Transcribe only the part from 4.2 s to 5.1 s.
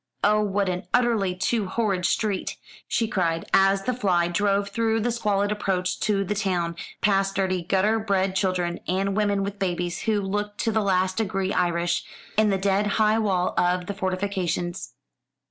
drove through